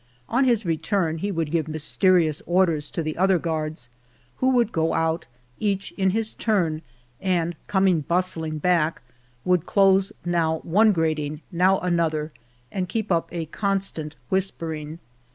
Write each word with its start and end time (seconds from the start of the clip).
On 0.27 0.45
his 0.45 0.65
return 0.65 1.19
he 1.19 1.31
would 1.31 1.51
give 1.51 1.67
mysterious 1.67 2.41
orders 2.47 2.89
to 2.89 3.03
the 3.03 3.15
other 3.17 3.37
guards, 3.37 3.91
who 4.37 4.49
would 4.49 4.71
go 4.71 4.95
out, 4.95 5.27
each 5.59 5.91
in 5.91 6.09
his 6.09 6.33
turn, 6.33 6.81
and 7.19 7.55
coming 7.67 8.01
bustling 8.01 8.57
back 8.57 9.03
would 9.45 9.67
close 9.67 10.11
now 10.25 10.57
one 10.63 10.91
grating, 10.91 11.41
now 11.51 11.79
another, 11.81 12.31
and 12.71 12.89
keep 12.89 13.11
up 13.11 13.29
a 13.31 13.45
constant 13.45 14.15
whispering. 14.29 14.97